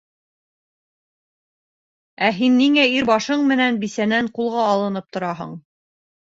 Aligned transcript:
Ә 2.29 2.31
һин 2.39 2.57
ниңә 2.63 2.87
ир 2.95 3.09
башың 3.11 3.45
менән 3.53 3.79
бисәнән 3.87 4.33
ҡулға 4.41 4.67
алынып 4.75 5.15
тораһың? 5.15 5.57